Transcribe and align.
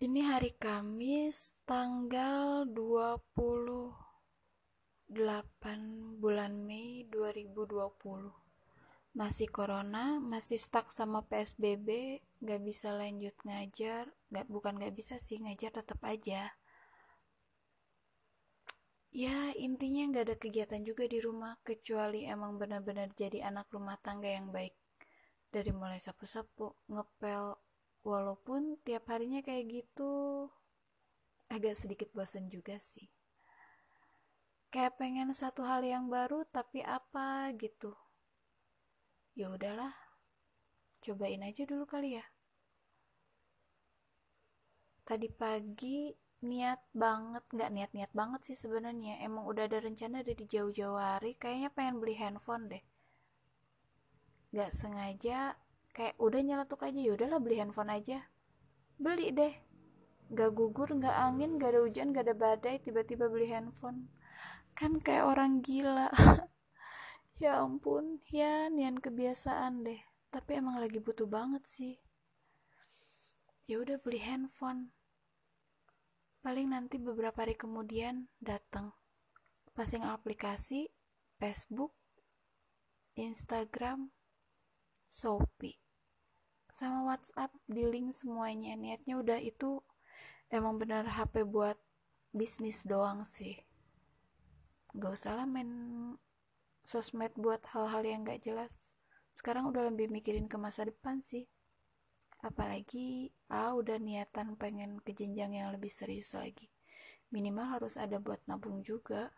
Ini 0.00 0.32
hari 0.32 0.56
Kamis 0.56 1.60
tanggal 1.68 2.64
28 2.64 5.12
bulan 6.16 6.52
Mei 6.64 7.04
2020. 7.04 8.32
Masih 9.12 9.52
corona, 9.52 10.16
masih 10.16 10.56
stuck 10.56 10.88
sama 10.88 11.28
PSBB, 11.28 12.24
gak 12.40 12.64
bisa 12.64 12.96
lanjut 12.96 13.36
ngajar, 13.44 14.08
gak, 14.32 14.48
bukan 14.48 14.80
gak 14.80 14.96
bisa 14.96 15.20
sih 15.20 15.36
ngajar 15.36 15.68
tetap 15.68 16.00
aja. 16.00 16.56
Ya 19.12 19.52
intinya 19.52 20.16
gak 20.16 20.32
ada 20.32 20.36
kegiatan 20.40 20.80
juga 20.80 21.04
di 21.12 21.20
rumah 21.20 21.60
kecuali 21.60 22.24
emang 22.24 22.56
benar-benar 22.56 23.12
jadi 23.12 23.52
anak 23.52 23.68
rumah 23.68 24.00
tangga 24.00 24.32
yang 24.32 24.48
baik. 24.48 24.72
Dari 25.52 25.76
mulai 25.76 26.00
sapu-sapu, 26.00 26.72
ngepel, 26.88 27.68
walaupun 28.00 28.80
tiap 28.86 29.08
harinya 29.12 29.44
kayak 29.44 29.84
gitu 29.84 30.48
agak 31.50 31.74
sedikit 31.74 32.08
bosan 32.14 32.46
juga 32.46 32.78
sih. 32.78 33.10
Kayak 34.70 35.02
pengen 35.02 35.34
satu 35.34 35.66
hal 35.66 35.82
yang 35.82 36.06
baru 36.06 36.46
tapi 36.46 36.80
apa 36.86 37.50
gitu. 37.58 37.90
Ya 39.34 39.50
udahlah 39.50 39.90
cobain 41.02 41.42
aja 41.42 41.66
dulu 41.66 41.84
kali 41.90 42.22
ya. 42.22 42.24
Tadi 45.02 45.26
pagi 45.26 46.14
niat 46.40 46.80
banget 46.94 47.42
nggak 47.50 47.70
niat-niat 47.74 48.12
banget 48.14 48.40
sih 48.46 48.56
sebenarnya. 48.56 49.18
Emang 49.26 49.42
udah 49.50 49.66
ada 49.66 49.82
rencana 49.82 50.22
dari 50.22 50.46
jauh-jauh 50.46 51.02
hari 51.02 51.34
kayaknya 51.34 51.74
pengen 51.74 51.98
beli 51.98 52.14
handphone 52.14 52.70
deh. 52.70 52.84
Nggak 54.54 54.70
sengaja 54.70 55.58
kayak 55.90 56.14
udah 56.18 56.40
nyeletuk 56.42 56.82
aja 56.86 56.98
ya 56.98 57.12
udahlah 57.14 57.38
beli 57.42 57.56
handphone 57.58 57.90
aja. 57.90 58.30
Beli 59.00 59.34
deh. 59.34 59.54
Gak 60.30 60.54
gugur 60.54 60.94
gak 60.98 61.16
angin 61.16 61.58
gak 61.58 61.74
ada 61.74 61.80
hujan 61.82 62.14
gak 62.14 62.30
ada 62.30 62.34
badai 62.38 62.78
tiba-tiba 62.78 63.26
beli 63.26 63.50
handphone. 63.50 64.10
Kan 64.78 65.02
kayak 65.02 65.26
orang 65.26 65.62
gila. 65.64 66.10
Ya 67.40 67.56
ampun 67.64 68.20
ya 68.28 68.68
nian 68.68 69.00
kebiasaan 69.00 69.80
deh. 69.80 69.96
Tapi 70.28 70.60
emang 70.60 70.76
lagi 70.76 71.00
butuh 71.00 71.24
banget 71.24 71.64
sih. 71.64 71.96
Ya 73.64 73.80
udah 73.80 73.96
beli 73.96 74.20
handphone. 74.20 74.92
Paling 76.44 76.76
nanti 76.76 77.00
beberapa 77.00 77.40
hari 77.40 77.56
kemudian 77.56 78.28
datang 78.44 78.92
pasang 79.72 80.04
aplikasi 80.04 80.92
Facebook 81.40 81.96
Instagram 83.16 84.12
Shopee. 85.10 85.74
Sama 86.70 87.02
WhatsApp 87.02 87.50
di 87.66 87.82
link 87.82 88.14
semuanya. 88.14 88.78
Niatnya 88.78 89.18
udah 89.18 89.42
itu 89.42 89.82
emang 90.54 90.78
bener 90.78 91.02
HP 91.02 91.42
buat 91.42 91.74
bisnis 92.30 92.86
doang 92.86 93.26
sih. 93.26 93.58
Gak 94.94 95.10
usah 95.10 95.34
lah 95.34 95.46
main 95.50 95.70
sosmed 96.86 97.34
buat 97.34 97.66
hal-hal 97.74 98.06
yang 98.06 98.22
gak 98.22 98.46
jelas. 98.46 98.94
Sekarang 99.34 99.66
udah 99.66 99.90
lebih 99.90 100.06
mikirin 100.06 100.46
ke 100.46 100.54
masa 100.54 100.86
depan 100.86 101.26
sih. 101.26 101.50
Apalagi 102.40 103.34
ah 103.50 103.74
udah 103.74 103.98
niatan 103.98 104.54
pengen 104.54 105.02
ke 105.02 105.10
jenjang 105.10 105.58
yang 105.58 105.74
lebih 105.74 105.90
serius 105.90 106.38
lagi. 106.38 106.70
Minimal 107.34 107.82
harus 107.82 107.98
ada 107.98 108.22
buat 108.22 108.42
nabung 108.46 108.86
juga. 108.86 109.34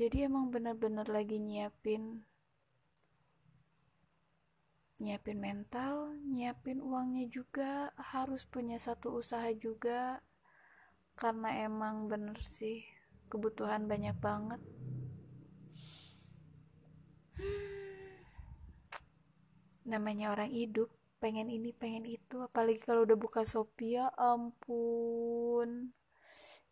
Jadi 0.00 0.24
emang 0.24 0.48
bener-bener 0.48 1.04
lagi 1.12 1.36
nyiapin 1.36 2.24
nyiapin 5.00 5.40
mental, 5.40 6.12
nyiapin 6.28 6.84
uangnya 6.84 7.24
juga, 7.32 7.88
harus 7.96 8.44
punya 8.44 8.76
satu 8.76 9.16
usaha 9.16 9.48
juga, 9.56 10.20
karena 11.16 11.64
emang 11.64 12.04
bener 12.06 12.36
sih 12.36 12.84
kebutuhan 13.32 13.88
banyak 13.88 14.12
banget. 14.20 14.60
Namanya 19.88 20.36
orang 20.36 20.52
hidup, 20.52 20.92
pengen 21.16 21.48
ini, 21.48 21.72
pengen 21.72 22.04
itu, 22.04 22.44
apalagi 22.44 22.84
kalau 22.84 23.08
udah 23.08 23.16
buka 23.16 23.48
Shopee 23.48 23.96
ya 23.96 24.12
ampun. 24.20 25.96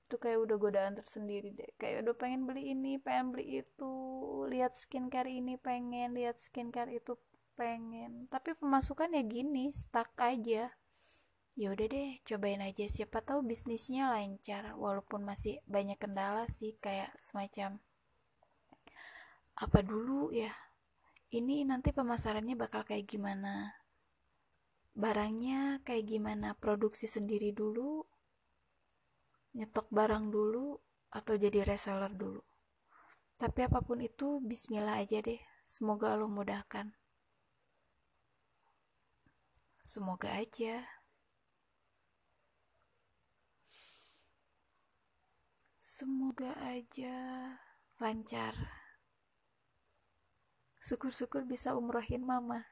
Itu 0.05 0.21
kayak 0.21 0.44
udah 0.44 0.56
godaan 0.61 0.94
tersendiri 1.00 1.56
deh. 1.56 1.72
Kayak 1.81 2.05
udah 2.05 2.15
pengen 2.17 2.44
beli 2.44 2.77
ini, 2.77 3.00
pengen 3.00 3.33
beli 3.33 3.65
itu, 3.65 3.93
lihat 4.53 4.77
skincare 4.77 5.33
ini 5.33 5.56
pengen, 5.56 6.12
lihat 6.12 6.41
skincare 6.41 6.93
itu 6.93 7.17
pengen. 7.58 8.30
Tapi 8.30 8.54
pemasukan 8.54 9.10
ya 9.10 9.22
gini 9.26 9.74
stuck 9.74 10.14
aja. 10.22 10.70
Ya 11.58 11.66
udah 11.74 11.86
deh 11.91 12.22
cobain 12.22 12.62
aja. 12.62 12.86
Siapa 12.86 13.19
tahu 13.19 13.42
bisnisnya 13.42 14.14
lancar 14.14 14.78
walaupun 14.78 15.26
masih 15.26 15.58
banyak 15.66 15.98
kendala 15.98 16.46
sih 16.46 16.78
kayak 16.78 17.10
semacam 17.19 17.82
apa 19.58 19.82
dulu 19.82 20.30
ya? 20.30 20.54
Ini 21.34 21.66
nanti 21.66 21.91
pemasarannya 21.91 22.54
bakal 22.54 22.86
kayak 22.86 23.10
gimana? 23.10 23.75
Barangnya 24.94 25.82
kayak 25.82 26.06
gimana? 26.06 26.54
Produksi 26.54 27.10
sendiri 27.10 27.50
dulu 27.50 28.06
nyetok 29.58 29.90
barang 29.90 30.30
dulu 30.30 30.78
atau 31.10 31.34
jadi 31.34 31.66
reseller 31.66 32.14
dulu? 32.14 32.38
Tapi 33.34 33.66
apa 33.66 33.82
pun 33.82 33.98
itu 33.98 34.38
bismillah 34.38 35.02
aja 35.02 35.19
deh. 35.19 35.42
Semoga 35.66 36.14
Allah 36.14 36.30
mudahkan 36.30 36.94
Semoga 39.88 40.37
aja. 40.37 40.84
Semoga 45.81 46.53
aja 46.60 47.16
lancar. 47.97 48.53
Syukur-syukur 50.84 51.49
bisa 51.49 51.72
umrohin 51.72 52.21
mama. 52.21 52.69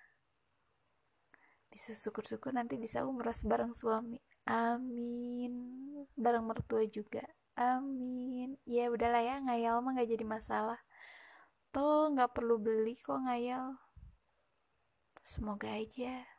Bisa 1.72 1.96
syukur-syukur 1.96 2.52
nanti 2.52 2.76
bisa 2.76 3.08
umroh 3.08 3.32
bareng 3.48 3.72
suami. 3.72 4.20
Amin. 4.44 5.56
Bareng 6.20 6.44
mertua 6.44 6.84
juga. 6.84 7.24
Amin. 7.56 8.60
Ya 8.68 8.92
udahlah 8.92 9.24
ya, 9.24 9.40
ngayal 9.40 9.80
mah 9.80 9.96
gak 9.96 10.12
jadi 10.12 10.24
masalah. 10.28 10.84
Toh 11.72 12.12
gak 12.12 12.36
perlu 12.36 12.60
beli 12.60 12.92
kok 13.00 13.24
ngayal. 13.24 13.80
Semoga 15.24 15.72
aja 15.72 16.35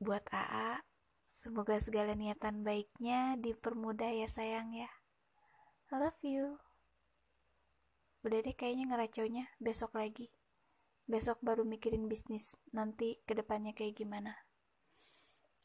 buat 0.00 0.24
AA. 0.32 0.80
Semoga 1.28 1.76
segala 1.76 2.16
niatan 2.16 2.64
baiknya 2.64 3.36
dipermudah 3.36 4.10
ya 4.12 4.28
sayang 4.28 4.72
ya. 4.72 4.90
I 5.92 6.00
love 6.00 6.20
you. 6.24 6.56
Udah 8.20 8.40
deh 8.44 8.52
kayaknya 8.52 8.88
ngeracaunya 8.88 9.48
besok 9.60 9.96
lagi. 9.96 10.32
Besok 11.08 11.40
baru 11.44 11.64
mikirin 11.64 12.08
bisnis. 12.08 12.56
Nanti 12.72 13.20
ke 13.24 13.32
depannya 13.36 13.72
kayak 13.76 13.96
gimana. 14.00 14.36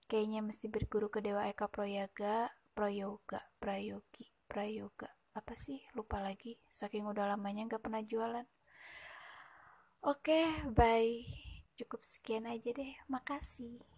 Kayaknya 0.06 0.46
mesti 0.46 0.70
berguru 0.70 1.10
ke 1.10 1.20
Dewa 1.20 1.50
Eka 1.50 1.68
Proyaga, 1.68 2.54
Proyoga, 2.72 3.42
Prayogi, 3.58 4.32
Prayoga. 4.46 5.10
Apa 5.36 5.58
sih? 5.60 5.84
Lupa 5.98 6.24
lagi. 6.24 6.56
Saking 6.72 7.10
udah 7.10 7.36
lamanya 7.36 7.68
gak 7.76 7.84
pernah 7.84 8.00
jualan. 8.00 8.48
Oke, 10.06 10.32
okay, 10.32 10.48
bye. 10.72 11.26
Cukup 11.76 12.06
sekian 12.06 12.48
aja 12.48 12.72
deh. 12.72 12.96
Makasih. 13.12 13.95